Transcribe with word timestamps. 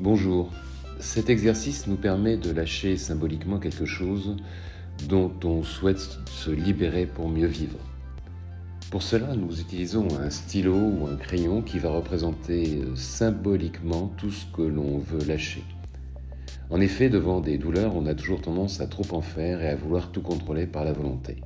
Bonjour. 0.00 0.52
Cet 1.00 1.28
exercice 1.28 1.88
nous 1.88 1.96
permet 1.96 2.36
de 2.36 2.52
lâcher 2.52 2.96
symboliquement 2.96 3.58
quelque 3.58 3.84
chose 3.84 4.36
dont 5.08 5.32
on 5.42 5.64
souhaite 5.64 6.20
se 6.30 6.52
libérer 6.52 7.04
pour 7.04 7.28
mieux 7.28 7.48
vivre. 7.48 7.80
Pour 8.92 9.02
cela, 9.02 9.34
nous 9.34 9.60
utilisons 9.60 10.06
un 10.20 10.30
stylo 10.30 10.76
ou 10.76 11.08
un 11.08 11.16
crayon 11.16 11.62
qui 11.62 11.80
va 11.80 11.90
représenter 11.90 12.80
symboliquement 12.94 14.12
tout 14.16 14.30
ce 14.30 14.46
que 14.46 14.62
l'on 14.62 14.98
veut 14.98 15.24
lâcher. 15.26 15.64
En 16.70 16.80
effet, 16.80 17.08
devant 17.08 17.40
des 17.40 17.58
douleurs, 17.58 17.96
on 17.96 18.06
a 18.06 18.14
toujours 18.14 18.40
tendance 18.40 18.80
à 18.80 18.86
trop 18.86 19.16
en 19.16 19.20
faire 19.20 19.60
et 19.62 19.68
à 19.68 19.74
vouloir 19.74 20.12
tout 20.12 20.22
contrôler 20.22 20.68
par 20.68 20.84
la 20.84 20.92
volonté. 20.92 21.38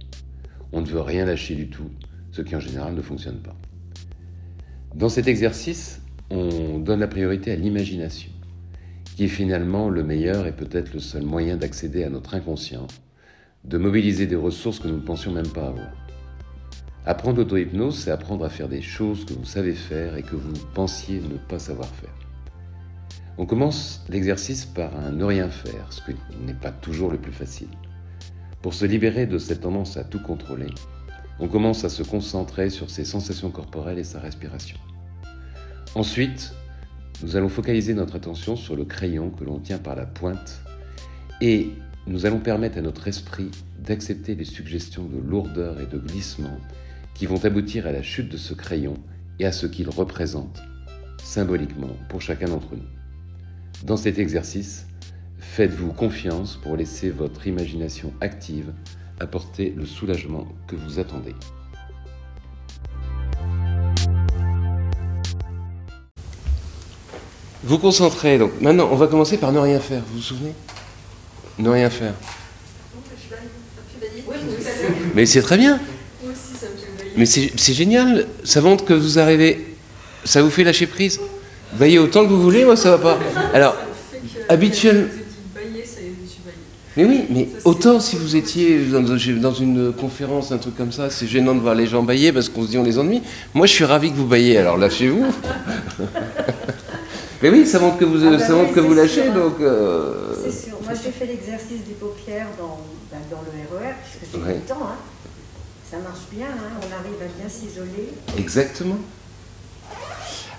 On 0.72 0.82
ne 0.82 0.86
veut 0.86 1.00
rien 1.00 1.24
lâcher 1.24 1.54
du 1.54 1.70
tout, 1.70 1.90
ce 2.32 2.42
qui 2.42 2.54
en 2.54 2.60
général 2.60 2.94
ne 2.94 3.00
fonctionne 3.00 3.40
pas. 3.40 3.56
Dans 4.94 5.08
cet 5.08 5.26
exercice, 5.26 6.02
on 6.32 6.78
donne 6.78 7.00
la 7.00 7.08
priorité 7.08 7.52
à 7.52 7.56
l'imagination, 7.56 8.31
qui 9.16 9.24
est 9.24 9.28
finalement 9.28 9.88
le 9.88 10.02
meilleur 10.02 10.46
et 10.46 10.52
peut-être 10.52 10.94
le 10.94 11.00
seul 11.00 11.22
moyen 11.22 11.56
d'accéder 11.56 12.04
à 12.04 12.10
notre 12.10 12.34
inconscient, 12.34 12.86
de 13.64 13.78
mobiliser 13.78 14.26
des 14.26 14.36
ressources 14.36 14.78
que 14.78 14.88
nous 14.88 14.96
ne 14.96 15.00
pensions 15.00 15.32
même 15.32 15.48
pas 15.48 15.68
avoir. 15.68 15.90
Apprendre 17.04 17.38
l'auto-hypnose, 17.38 17.98
c'est 17.98 18.10
apprendre 18.10 18.44
à 18.44 18.48
faire 18.48 18.68
des 18.68 18.80
choses 18.80 19.24
que 19.24 19.32
vous 19.34 19.44
savez 19.44 19.74
faire 19.74 20.16
et 20.16 20.22
que 20.22 20.36
vous 20.36 20.52
pensiez 20.74 21.20
ne 21.20 21.36
pas 21.36 21.58
savoir 21.58 21.88
faire. 21.88 22.14
On 23.38 23.46
commence 23.46 24.04
l'exercice 24.08 24.64
par 24.64 24.96
un 24.96 25.10
ne 25.10 25.24
rien 25.24 25.48
faire, 25.48 25.92
ce 25.92 26.00
qui 26.02 26.16
n'est 26.46 26.54
pas 26.54 26.70
toujours 26.70 27.10
le 27.10 27.18
plus 27.18 27.32
facile. 27.32 27.70
Pour 28.60 28.74
se 28.74 28.84
libérer 28.84 29.26
de 29.26 29.38
cette 29.38 29.62
tendance 29.62 29.96
à 29.96 30.04
tout 30.04 30.20
contrôler, 30.20 30.68
on 31.40 31.48
commence 31.48 31.84
à 31.84 31.88
se 31.88 32.04
concentrer 32.04 32.70
sur 32.70 32.88
ses 32.88 33.04
sensations 33.04 33.50
corporelles 33.50 33.98
et 33.98 34.04
sa 34.04 34.20
respiration. 34.20 34.78
Ensuite, 35.94 36.54
nous 37.22 37.36
allons 37.36 37.48
focaliser 37.48 37.94
notre 37.94 38.16
attention 38.16 38.56
sur 38.56 38.76
le 38.76 38.84
crayon 38.84 39.30
que 39.30 39.44
l'on 39.44 39.58
tient 39.58 39.78
par 39.78 39.94
la 39.94 40.06
pointe 40.06 40.60
et 41.40 41.68
nous 42.06 42.26
allons 42.26 42.40
permettre 42.40 42.78
à 42.78 42.82
notre 42.82 43.06
esprit 43.08 43.50
d'accepter 43.78 44.34
les 44.34 44.44
suggestions 44.44 45.04
de 45.04 45.18
lourdeur 45.18 45.80
et 45.80 45.86
de 45.86 45.98
glissement 45.98 46.58
qui 47.14 47.26
vont 47.26 47.44
aboutir 47.44 47.86
à 47.86 47.92
la 47.92 48.02
chute 48.02 48.28
de 48.28 48.36
ce 48.36 48.54
crayon 48.54 48.94
et 49.38 49.46
à 49.46 49.52
ce 49.52 49.66
qu'il 49.66 49.88
représente 49.88 50.62
symboliquement 51.22 51.96
pour 52.08 52.20
chacun 52.20 52.46
d'entre 52.46 52.74
nous. 52.74 52.88
Dans 53.84 53.96
cet 53.96 54.18
exercice, 54.18 54.86
faites-vous 55.38 55.92
confiance 55.92 56.56
pour 56.56 56.76
laisser 56.76 57.10
votre 57.10 57.46
imagination 57.46 58.12
active 58.20 58.72
apporter 59.20 59.72
le 59.76 59.86
soulagement 59.86 60.46
que 60.66 60.76
vous 60.76 60.98
attendez. 60.98 61.34
Vous 67.64 67.78
concentrez, 67.78 68.38
donc 68.38 68.52
maintenant 68.60 68.88
on 68.90 68.96
va 68.96 69.06
commencer 69.06 69.36
par 69.36 69.52
ne 69.52 69.58
rien 69.58 69.78
faire, 69.78 70.02
vous 70.08 70.16
vous 70.16 70.22
souvenez? 70.22 70.52
Ne 71.58 71.70
rien 71.70 71.90
faire. 71.90 72.14
Mais 75.14 75.26
c'est 75.26 75.42
très 75.42 75.58
bien. 75.58 75.78
Mais 77.16 77.26
c'est 77.26 77.74
génial, 77.74 78.26
ça 78.42 78.60
montre 78.60 78.84
que 78.84 78.94
vous 78.94 79.18
arrivez, 79.18 79.76
ça 80.24 80.42
vous 80.42 80.50
fait 80.50 80.64
lâcher 80.64 80.86
prise. 80.86 81.20
Bailler 81.74 81.98
autant 81.98 82.24
que 82.24 82.30
vous 82.30 82.42
voulez, 82.42 82.64
moi 82.64 82.76
ça 82.76 82.96
va 82.96 82.98
pas. 82.98 83.18
Alors, 83.54 83.76
habituellement. 84.48 85.08
Mais 86.96 87.06
oui, 87.06 87.24
mais 87.30 87.48
autant 87.64 88.00
si 88.00 88.16
vous 88.16 88.36
étiez 88.36 88.80
dans 88.86 89.54
une 89.54 89.92
conférence, 89.92 90.52
un 90.52 90.58
truc 90.58 90.76
comme 90.76 90.92
ça, 90.92 91.08
c'est 91.08 91.26
gênant 91.26 91.54
de 91.54 91.60
voir 91.60 91.74
les 91.74 91.86
gens 91.86 92.02
bailler 92.02 92.32
parce 92.32 92.50
qu'on 92.50 92.64
se 92.64 92.68
dit 92.68 92.76
on 92.76 92.82
les 92.82 92.98
ennuie. 92.98 93.22
Moi 93.54 93.66
je 93.66 93.72
suis 93.72 93.84
ravi 93.84 94.10
que 94.10 94.16
vous 94.16 94.26
baillez, 94.26 94.58
alors 94.58 94.76
lâchez-vous. 94.76 95.24
mais 97.42 97.50
oui, 97.50 97.66
ça 97.66 97.80
montre 97.80 97.98
que 97.98 98.04
vous, 98.04 98.24
ah 98.24 98.30
bah 98.30 98.38
ça 98.38 98.52
montre 98.54 98.72
que 98.72 98.80
vous 98.80 98.94
lâchez, 98.94 99.30
donc. 99.30 99.60
Euh, 99.60 100.34
c'est 100.44 100.68
sûr. 100.68 100.78
Moi 100.82 100.92
j'ai 100.94 101.10
fait 101.10 101.26
l'exercice 101.26 101.84
des 101.86 101.94
paupières 101.94 102.46
dans, 102.58 102.78
bah, 103.10 103.18
dans 103.30 103.40
le 103.42 103.78
RER, 103.78 103.94
puisque 104.02 104.32
c'est 104.32 104.38
ouais. 104.38 104.60
temps. 104.60 104.78
Hein. 104.82 104.96
Ça 105.90 105.98
marche 105.98 106.22
bien, 106.30 106.46
hein. 106.46 106.70
on 106.78 107.00
arrive 107.00 107.20
à 107.20 107.40
bien 107.40 107.48
s'isoler. 107.48 108.08
Exactement. 108.38 108.98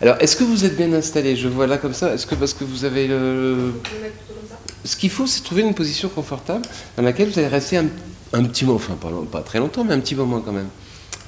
Alors, 0.01 0.17
est-ce 0.19 0.35
que 0.35 0.44
vous 0.44 0.66
êtes 0.66 0.75
bien 0.75 0.91
installé? 0.91 1.38
Je 1.38 1.47
vois 1.47 1.66
là 1.66 1.77
comme 1.77 1.94
ça. 1.94 2.13
Est-ce 2.13 2.27
que 2.27 2.35
parce 2.35 2.53
que 2.53 2.66
vous 2.66 2.83
avez 2.83 3.07
le. 3.07 3.73
Ce 4.83 4.97
qu'il 4.97 5.09
faut, 5.09 5.25
c'est 5.25 5.41
trouver 5.41 5.61
une 5.61 5.73
position 5.73 6.09
confortable 6.09 6.65
dans 6.97 7.03
laquelle 7.03 7.29
vous 7.29 7.39
allez 7.39 7.47
rester 7.47 7.77
un, 7.77 7.88
petit 8.44 8.65
moment, 8.65 8.75
enfin 8.75 8.97
pas, 9.31 9.41
très 9.41 9.59
longtemps, 9.59 9.85
mais 9.85 9.94
un 9.94 10.01
petit 10.01 10.15
moment 10.15 10.41
quand 10.41 10.51
même. 10.51 10.67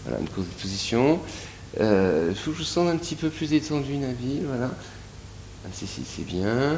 Voilà, 0.04 0.20
une 0.20 0.28
position. 0.28 1.20
Euh, 1.80 2.28
il 2.32 2.36
faut 2.36 2.52
que 2.52 2.58
je 2.58 2.64
sente 2.64 2.90
un 2.90 2.98
petit 2.98 3.16
peu 3.16 3.30
plus 3.30 3.50
détendu, 3.50 3.98
Navi. 3.98 4.42
Voilà. 4.46 4.72
Ah, 5.66 5.70
si, 5.74 5.88
si, 5.88 6.04
c'est 6.06 6.26
bien. 6.26 6.48
Euh, 6.48 6.78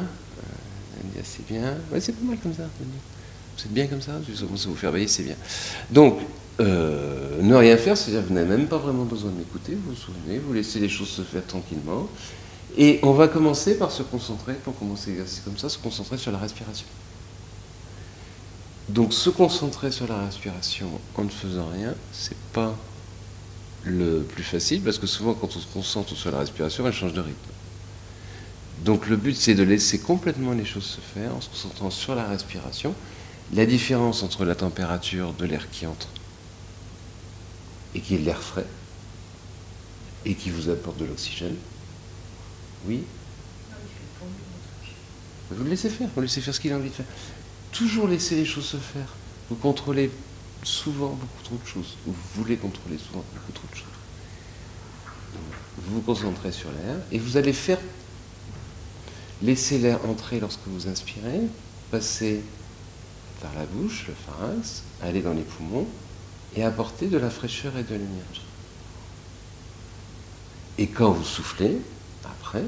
c'est 1.22 1.46
bien. 1.46 1.74
C'est 2.00 2.12
pas 2.12 2.24
mal 2.24 2.38
comme 2.42 2.54
ça. 2.54 2.64
Vous 2.78 3.64
êtes 3.64 3.72
bien 3.72 3.86
comme 3.86 4.00
ça 4.00 4.12
Je 4.26 4.32
vais 4.32 4.46
vous 4.46 4.74
faire 4.74 4.92
bailler, 4.92 5.08
c'est 5.08 5.24
bien. 5.24 5.36
Donc, 5.90 6.20
euh, 6.60 7.40
ne 7.40 7.54
rien 7.54 7.76
faire, 7.76 7.96
c'est-à-dire 7.96 8.22
que 8.22 8.28
vous 8.28 8.34
n'avez 8.34 8.48
même 8.48 8.66
pas 8.66 8.78
vraiment 8.78 9.04
besoin 9.04 9.30
de 9.30 9.36
m'écouter, 9.36 9.74
vous 9.74 9.90
vous 9.90 9.96
souvenez, 9.96 10.38
vous 10.38 10.52
laissez 10.52 10.80
les 10.80 10.88
choses 10.88 11.08
se 11.08 11.22
faire 11.22 11.46
tranquillement. 11.46 12.08
Et 12.76 12.98
on 13.02 13.12
va 13.12 13.28
commencer 13.28 13.78
par 13.78 13.90
se 13.90 14.02
concentrer, 14.02 14.54
pour 14.54 14.76
commencer 14.78 15.10
l'exercice 15.10 15.40
comme 15.40 15.56
ça, 15.56 15.68
se 15.68 15.78
concentrer 15.78 16.18
sur 16.18 16.32
la 16.32 16.38
respiration. 16.38 16.86
Donc 18.88 19.12
se 19.12 19.30
concentrer 19.30 19.92
sur 19.92 20.08
la 20.08 20.24
respiration 20.24 20.88
en 21.16 21.24
ne 21.24 21.28
faisant 21.28 21.68
rien, 21.68 21.94
c'est 22.12 22.36
pas 22.52 22.74
le 23.84 24.22
plus 24.22 24.42
facile, 24.42 24.82
parce 24.82 24.98
que 24.98 25.06
souvent 25.06 25.34
quand 25.34 25.54
on 25.56 25.60
se 25.60 25.66
concentre 25.66 26.16
sur 26.16 26.32
la 26.32 26.38
respiration, 26.38 26.86
elle 26.86 26.92
change 26.92 27.12
de 27.12 27.20
rythme. 27.20 27.50
Donc 28.84 29.08
le 29.08 29.16
but 29.16 29.36
c'est 29.36 29.54
de 29.54 29.62
laisser 29.62 29.98
complètement 29.98 30.52
les 30.52 30.64
choses 30.64 30.84
se 30.84 31.00
faire 31.00 31.34
en 31.34 31.40
se 31.40 31.48
concentrant 31.48 31.90
sur 31.90 32.14
la 32.14 32.26
respiration. 32.26 32.94
La 33.54 33.66
différence 33.66 34.22
entre 34.22 34.44
la 34.44 34.54
température 34.54 35.32
de 35.32 35.46
l'air 35.46 35.70
qui 35.70 35.86
entre 35.86 36.08
et 37.94 38.00
qui 38.00 38.14
est 38.14 38.18
l'air 38.18 38.40
frais 38.40 38.66
et 40.24 40.34
qui 40.34 40.50
vous 40.50 40.68
apporte 40.68 40.98
de 40.98 41.06
l'oxygène. 41.06 41.56
Oui 42.86 43.02
Vous 45.50 45.64
le 45.64 45.70
laissez 45.70 45.88
faire, 45.88 46.08
vous 46.14 46.20
laissez 46.20 46.40
faire 46.40 46.54
ce 46.54 46.60
qu'il 46.60 46.72
a 46.72 46.76
envie 46.76 46.90
de 46.90 46.94
faire. 46.94 47.06
Toujours 47.72 48.06
laisser 48.06 48.36
les 48.36 48.44
choses 48.44 48.66
se 48.66 48.76
faire. 48.76 49.08
Vous 49.48 49.56
contrôlez 49.56 50.10
souvent 50.62 51.10
beaucoup 51.10 51.42
trop 51.42 51.56
de 51.56 51.66
choses. 51.66 51.96
Vous 52.06 52.14
voulez 52.34 52.56
contrôler 52.56 52.98
souvent 52.98 53.24
beaucoup 53.34 53.52
trop 53.52 53.66
de 53.70 53.76
choses. 53.76 53.86
Vous 55.78 55.94
vous 55.94 56.00
concentrez 56.02 56.52
sur 56.52 56.70
l'air 56.70 56.96
et 57.12 57.18
vous 57.18 57.36
allez 57.36 57.52
faire 57.52 57.78
laisser 59.42 59.78
l'air 59.78 60.04
entrer 60.06 60.40
lorsque 60.40 60.66
vous 60.66 60.88
inspirez, 60.88 61.40
passer 61.90 62.42
par 63.40 63.54
la 63.54 63.64
bouche, 63.66 64.06
le 64.08 64.14
pharynx, 64.14 64.82
aller 65.02 65.22
dans 65.22 65.34
les 65.34 65.42
poumons, 65.42 65.86
et 66.56 66.64
apporter 66.64 67.08
de 67.08 67.18
la 67.18 67.30
fraîcheur 67.30 67.76
et 67.76 67.82
de 67.82 67.94
l'énergie. 67.94 68.46
Et 70.78 70.86
quand 70.86 71.12
vous 71.12 71.24
soufflez, 71.24 71.78
après, 72.24 72.64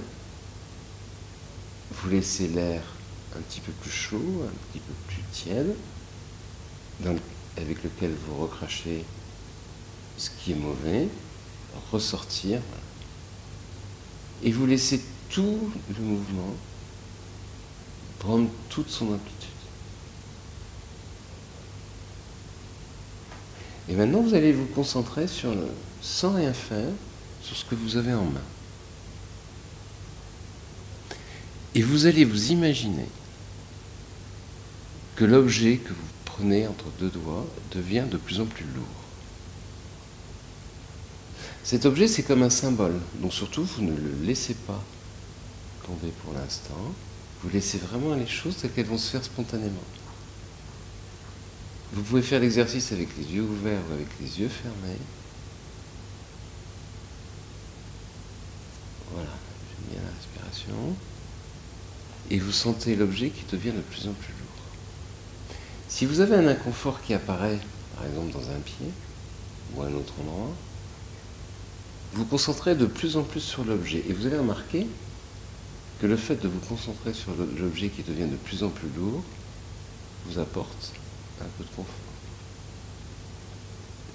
vous 1.92 2.10
laissez 2.10 2.48
l'air 2.48 2.82
un 3.36 3.40
petit 3.40 3.60
peu 3.60 3.72
plus 3.72 3.90
chaud, 3.90 4.44
un 4.46 4.70
petit 4.70 4.80
peu 4.80 4.92
plus 5.08 5.22
tiède, 5.32 5.74
avec 7.56 7.82
lequel 7.82 8.12
vous 8.26 8.42
recrachez 8.42 9.04
ce 10.16 10.30
qui 10.30 10.52
est 10.52 10.56
mauvais, 10.56 11.08
ressortir. 11.92 12.60
Et 14.42 14.52
vous 14.52 14.66
laissez 14.66 15.00
tout 15.30 15.72
le 15.96 16.04
mouvement 16.04 16.54
prendre 18.18 18.48
toute 18.68 18.90
son 18.90 19.06
amplitude. 19.06 19.48
Et 23.88 23.94
maintenant, 23.94 24.20
vous 24.20 24.34
allez 24.34 24.52
vous 24.52 24.66
concentrer 24.66 25.26
sur 25.26 25.54
sans 26.02 26.34
rien 26.34 26.52
faire, 26.52 26.92
sur 27.42 27.56
ce 27.56 27.64
que 27.64 27.74
vous 27.74 27.96
avez 27.96 28.12
en 28.12 28.24
main. 28.24 28.40
Et 31.74 31.82
vous 31.82 32.06
allez 32.06 32.24
vous 32.24 32.50
imaginer 32.50 33.06
que 35.16 35.24
l'objet 35.24 35.76
que 35.76 35.92
vous 35.92 36.08
prenez 36.24 36.66
entre 36.66 36.86
deux 36.98 37.08
doigts 37.08 37.46
devient 37.72 38.04
de 38.10 38.16
plus 38.16 38.40
en 38.40 38.46
plus 38.46 38.64
lourd. 38.74 38.84
Cet 41.62 41.86
objet, 41.86 42.08
c'est 42.08 42.22
comme 42.22 42.42
un 42.42 42.50
symbole. 42.50 42.98
Donc 43.20 43.32
surtout, 43.32 43.64
vous 43.64 43.82
ne 43.82 43.92
le 43.92 44.24
laissez 44.24 44.54
pas 44.54 44.82
tomber 45.86 46.12
pour 46.24 46.34
l'instant. 46.34 46.94
Vous 47.42 47.50
laissez 47.50 47.78
vraiment 47.78 48.14
les 48.14 48.26
choses 48.26 48.56
telles 48.56 48.72
qu'elles 48.72 48.86
vont 48.86 48.98
se 48.98 49.10
faire 49.10 49.24
spontanément. 49.24 49.80
Vous 51.92 52.02
pouvez 52.02 52.22
faire 52.22 52.40
l'exercice 52.40 52.92
avec 52.92 53.08
les 53.18 53.24
yeux 53.34 53.42
ouverts 53.42 53.80
ou 53.90 53.94
avec 53.94 54.08
les 54.20 54.40
yeux 54.40 54.48
fermés. 54.48 54.98
Voilà, 59.12 59.30
j'aime 59.68 59.90
bien 59.90 60.00
la 60.08 60.16
respiration. 60.16 60.96
Et 62.30 62.38
vous 62.38 62.52
sentez 62.52 62.94
l'objet 62.94 63.30
qui 63.30 63.44
devient 63.50 63.72
de 63.72 63.80
plus 63.80 64.06
en 64.06 64.12
plus 64.12 64.32
lourd. 64.32 65.56
Si 65.88 66.06
vous 66.06 66.20
avez 66.20 66.36
un 66.36 66.46
inconfort 66.46 67.02
qui 67.02 67.12
apparaît, 67.12 67.58
par 67.96 68.06
exemple 68.06 68.32
dans 68.32 68.50
un 68.50 68.60
pied 68.64 68.86
ou 69.74 69.82
un 69.82 69.92
autre 69.94 70.14
endroit, 70.20 70.54
vous 72.12 72.24
concentrez 72.24 72.76
de 72.76 72.86
plus 72.86 73.16
en 73.16 73.22
plus 73.22 73.40
sur 73.40 73.64
l'objet. 73.64 74.04
Et 74.08 74.12
vous 74.12 74.26
allez 74.26 74.38
remarquer 74.38 74.86
que 76.00 76.06
le 76.06 76.16
fait 76.16 76.36
de 76.36 76.48
vous 76.48 76.60
concentrer 76.60 77.12
sur 77.12 77.32
l'objet 77.58 77.88
qui 77.88 78.02
devient 78.02 78.30
de 78.30 78.36
plus 78.36 78.62
en 78.62 78.70
plus 78.70 78.88
lourd 78.96 79.22
vous 80.26 80.38
apporte 80.38 80.92
un 81.40 81.48
peu 81.58 81.64
de 81.64 81.68
confort. 81.70 81.94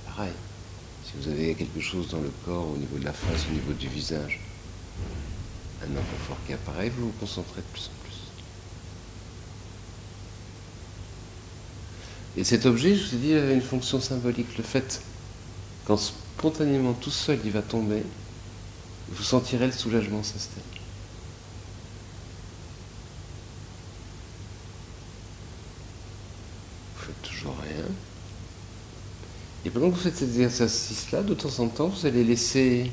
Pareil, 0.07 0.33
si 1.05 1.13
vous 1.19 1.29
avez 1.29 1.53
quelque 1.55 1.79
chose 1.79 2.09
dans 2.09 2.21
le 2.21 2.31
corps, 2.45 2.67
au 2.69 2.77
niveau 2.77 2.97
de 2.97 3.05
la 3.05 3.13
face, 3.13 3.45
au 3.49 3.53
niveau 3.53 3.73
du 3.73 3.87
visage, 3.87 4.39
un 5.83 5.91
inconfort 5.91 6.37
qui 6.47 6.53
apparaît, 6.53 6.89
vous 6.89 7.07
vous 7.07 7.13
concentrez 7.19 7.61
de 7.61 7.67
plus 7.73 7.89
en 7.89 8.03
plus. 8.03 8.15
Et 12.37 12.43
cet 12.43 12.65
objet, 12.65 12.95
je 12.95 13.07
vous 13.07 13.15
ai 13.15 13.19
dit, 13.19 13.33
avait 13.33 13.53
une 13.53 13.61
fonction 13.61 14.01
symbolique. 14.01 14.57
Le 14.57 14.63
fait, 14.63 15.01
quand 15.85 15.97
spontanément 15.97 16.93
tout 16.93 17.11
seul 17.11 17.39
il 17.45 17.51
va 17.51 17.61
tomber, 17.61 18.03
vous 19.09 19.23
sentirez 19.23 19.67
le 19.67 19.71
soulagement 19.71 20.23
s'installer. 20.23 20.63
Vous 26.95 27.03
faites 27.05 27.21
toujours 27.21 27.55
rien. 27.61 27.85
Et 29.65 29.71
pendant 29.71 29.89
que 29.89 29.95
vous 29.95 30.01
faites 30.01 30.15
cet 30.15 30.35
exercice-là, 30.35 31.23
de 31.23 31.33
temps 31.33 31.59
en 31.59 31.67
temps, 31.67 31.87
vous 31.87 32.05
allez 32.05 32.23
laisser 32.23 32.91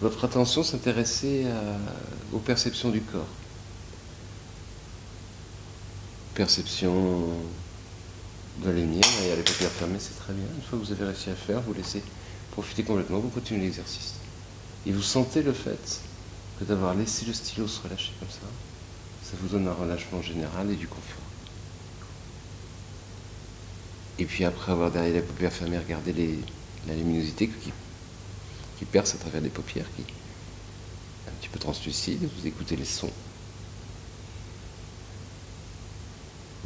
votre 0.00 0.24
attention 0.24 0.64
s'intéresser 0.64 1.46
aux 2.32 2.38
perceptions 2.38 2.90
du 2.90 3.00
corps. 3.00 3.28
Perception 6.34 7.20
de 8.62 8.66
la 8.66 8.72
lumière, 8.72 9.04
il 9.22 9.28
y 9.28 9.30
a 9.30 9.36
les 9.36 9.42
c'est 9.46 10.18
très 10.18 10.32
bien. 10.32 10.44
Une 10.56 10.62
fois 10.62 10.78
que 10.78 10.84
vous 10.84 10.92
avez 10.92 11.04
réussi 11.04 11.30
à 11.30 11.36
faire, 11.36 11.60
vous 11.60 11.72
laissez 11.72 12.02
profiter 12.50 12.82
complètement, 12.82 13.20
vous 13.20 13.28
continuez 13.28 13.62
l'exercice. 13.62 14.14
Et 14.86 14.90
vous 14.90 15.02
sentez 15.02 15.42
le 15.42 15.52
fait 15.52 16.00
que 16.58 16.64
d'avoir 16.64 16.94
laissé 16.94 17.24
le 17.26 17.32
stylo 17.32 17.68
se 17.68 17.80
relâcher 17.80 18.12
comme 18.18 18.28
ça, 18.28 18.40
ça 19.22 19.36
vous 19.40 19.48
donne 19.48 19.68
un 19.68 19.72
relâchement 19.72 20.20
général 20.20 20.68
et 20.68 20.76
du 20.76 20.88
confort. 20.88 21.21
Et 24.18 24.24
puis 24.24 24.44
après 24.44 24.72
avoir 24.72 24.90
derrière 24.90 25.14
les 25.14 25.22
paupières 25.22 25.52
fermées, 25.52 25.78
regardez 25.78 26.38
la 26.86 26.94
luminosité 26.94 27.48
qui, 27.48 27.72
perce 28.90 29.14
à 29.14 29.18
travers 29.18 29.40
les 29.40 29.48
paupières, 29.48 29.86
qui 29.96 30.02
un 31.28 31.32
petit 31.40 31.48
peu 31.48 31.58
translucide, 31.60 32.28
vous 32.36 32.46
écoutez 32.46 32.74
les 32.74 32.84
sons. 32.84 33.12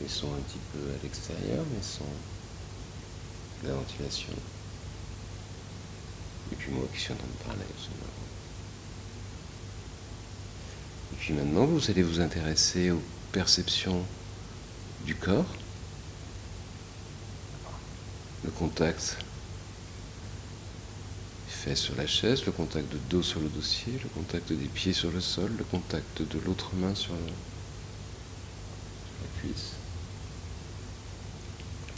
Les 0.01 0.09
sons 0.09 0.33
un 0.33 0.41
petit 0.41 0.59
peu 0.73 0.79
à 0.79 1.03
l'extérieur, 1.03 1.65
mais 1.75 1.83
sons 1.83 2.05
de 3.63 3.69
la 3.69 3.75
ventilation. 3.75 4.33
Et 6.53 6.57
puis 6.57 6.73
moi 6.73 6.85
qui 6.93 7.01
suis 7.01 7.13
en 7.13 7.17
train 7.17 7.27
de 7.27 7.45
parler. 7.45 7.65
Et 11.13 11.17
puis 11.17 11.35
maintenant, 11.35 11.67
vous 11.67 11.91
allez 11.91 12.03
vous 12.03 12.21
intéresser 12.21 12.91
aux 12.91 13.03
perceptions 13.33 14.03
du 15.05 15.15
corps, 15.15 15.47
le 18.47 18.53
contact 18.53 19.19
fait 21.49 21.75
sur 21.75 21.97
la 21.97 22.07
chaise, 22.07 22.47
le 22.47 22.53
contact 22.53 22.91
de 22.93 22.99
dos 23.11 23.23
sur 23.23 23.41
le 23.41 23.49
dossier, 23.49 23.93
le 24.03 24.09
contact 24.11 24.53
des 24.53 24.69
pieds 24.69 24.93
sur 24.93 25.11
le 25.11 25.21
sol, 25.21 25.51
le 25.59 25.65
contact 25.65 26.23
de 26.23 26.39
l'autre 26.47 26.71
main 26.77 26.95
sur, 26.95 27.13
la 27.13 27.19
cuisse. 29.41 29.73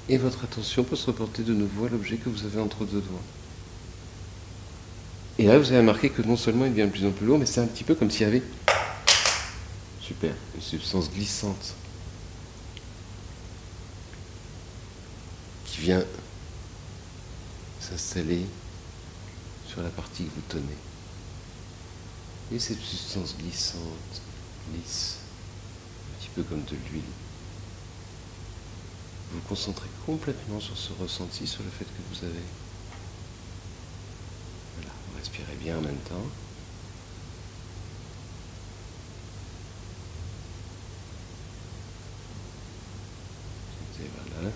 Et 0.08 0.16
votre 0.16 0.44
attention 0.44 0.84
peut 0.84 0.96
se 0.96 1.06
reporter 1.06 1.42
de 1.42 1.52
nouveau 1.52 1.84
à 1.84 1.90
l'objet 1.90 2.16
que 2.16 2.30
vous 2.30 2.46
avez 2.46 2.60
entre 2.60 2.86
deux 2.86 3.02
doigts. 3.02 3.22
Et 5.38 5.44
là, 5.44 5.58
vous 5.58 5.68
avez 5.68 5.78
remarqué 5.78 6.08
que 6.08 6.22
non 6.22 6.36
seulement 6.36 6.64
il 6.64 6.70
devient 6.72 6.86
de 6.86 6.92
plus 6.92 7.04
en 7.04 7.10
plus 7.10 7.26
lourd, 7.26 7.38
mais 7.38 7.46
c'est 7.46 7.60
un 7.60 7.66
petit 7.66 7.84
peu 7.84 7.94
comme 7.94 8.10
s'il 8.10 8.22
y 8.22 8.24
avait, 8.24 8.42
super, 10.00 10.32
une 10.54 10.62
substance 10.62 11.10
glissante 11.10 11.74
qui 15.66 15.82
vient 15.82 16.02
s'installer 17.88 18.44
sur 19.66 19.82
la 19.82 19.88
partie 19.88 20.24
que 20.24 20.34
vous 20.34 20.42
tenez. 20.48 20.76
Et 22.52 22.58
cette 22.58 22.80
substance 22.80 23.36
glissante, 23.36 24.22
lisse, 24.74 25.16
un 26.10 26.20
petit 26.20 26.30
peu 26.34 26.42
comme 26.42 26.64
de 26.64 26.76
l'huile. 26.90 27.02
Vous 29.30 29.40
vous 29.40 29.48
concentrez 29.48 29.88
complètement 30.06 30.60
sur 30.60 30.76
ce 30.76 30.92
ressenti, 31.00 31.46
sur 31.46 31.62
le 31.62 31.70
fait 31.70 31.84
que 31.84 32.14
vous 32.14 32.24
avez 32.24 32.42
respirez 35.18 35.56
bien 35.60 35.76
en 35.76 35.82
même 35.82 35.98
temps. 36.08 36.26
voilà, 43.98 44.50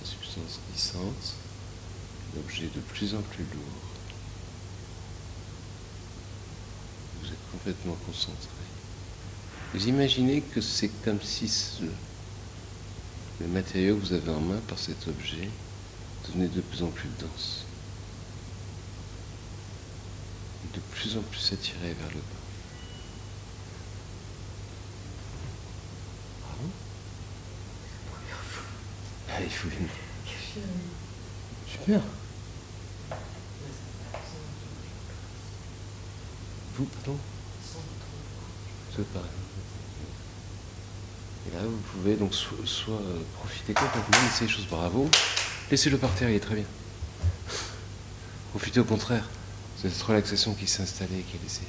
la 0.00 0.06
substance 0.06 0.60
glissante, 0.70 1.34
l'objet 2.38 2.68
de 2.74 2.80
plus 2.80 3.14
en 3.14 3.20
plus 3.22 3.44
lourd. 3.52 3.82
Vous 7.20 7.28
êtes 7.28 7.50
complètement 7.52 7.96
concentré. 8.06 8.48
Vous 9.74 9.88
imaginez 9.88 10.40
que 10.40 10.60
c'est 10.60 10.90
comme 11.04 11.20
si 11.20 11.50
le 13.40 13.46
matériau 13.48 13.96
que 13.96 14.06
vous 14.06 14.12
avez 14.12 14.30
en 14.30 14.40
main 14.40 14.60
par 14.68 14.78
cet 14.78 15.08
objet 15.08 15.48
devenait 16.26 16.48
de 16.48 16.60
plus 16.60 16.82
en 16.82 16.88
plus 16.88 17.10
dense. 17.20 17.64
de 20.74 20.80
plus 20.80 21.16
en 21.16 21.22
plus 21.22 21.52
attiré 21.52 21.94
vers 21.98 22.10
le 22.10 22.20
bas. 22.20 22.38
Ah, 29.30 29.40
il 29.42 29.50
faut 29.50 29.68
une... 29.68 29.88
Super. 31.66 32.00
Vous, 36.78 36.84
pardon 36.84 37.18
Vous. 38.96 39.04
Et 41.48 41.54
là, 41.54 41.62
vous 41.64 41.76
pouvez 41.92 42.14
donc 42.14 42.32
soit, 42.32 42.94
euh, 42.94 43.20
profiter 43.34 43.74
complètement, 43.74 44.22
laisser 44.22 44.44
les 44.44 44.50
choses 44.50 44.66
bravo. 44.68 45.10
Laissez-le 45.72 45.98
par 45.98 46.14
terre, 46.14 46.30
il 46.30 46.36
est 46.36 46.40
très 46.40 46.54
bien. 46.54 46.64
Profitez 48.50 48.78
au 48.78 48.84
contraire 48.84 49.28
cette 49.82 50.00
relaxation 50.02 50.54
qui 50.54 50.68
s'est 50.68 50.82
installée 50.82 51.18
et 51.18 51.22
qui 51.22 51.36
est 51.36 51.42
laissée. 51.42 51.66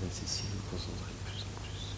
Même 0.00 0.10
si 0.12 0.44
vous 0.44 0.62
concentrez 0.70 1.12
de 1.12 1.30
plus 1.30 1.42
en 1.42 1.60
plus. 1.60 1.94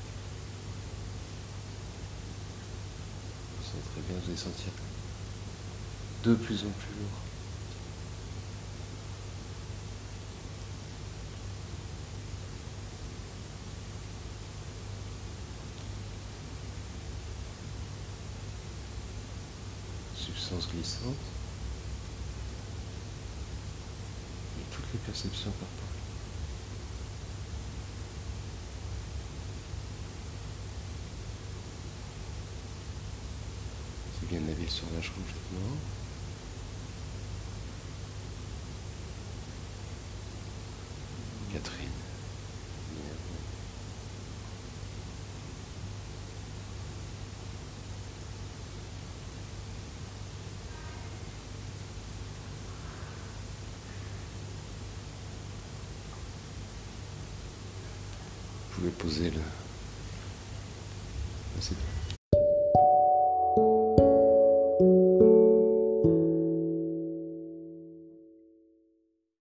Concentrez 3.58 4.00
bien, 4.08 4.16
vous 4.20 4.28
allez 4.28 4.36
sentir 4.36 4.72
de 6.24 6.34
plus 6.34 6.64
en 6.64 6.70
plus 6.70 7.00
lourd. 7.00 7.26
substance 20.26 20.68
glissante 20.68 21.14
et 24.58 24.74
toutes 24.74 24.84
les 24.92 24.98
perceptions 25.00 25.50
corporelles. 25.50 25.86
C'est 34.20 34.28
bien 34.28 34.40
la 34.46 34.54
ville 34.54 34.70
surlâche 34.70 35.10
complètement. 35.10 35.76
Catherine. 41.56 41.88
pouvez 58.74 58.90
poser 58.90 59.30
le... 59.30 59.40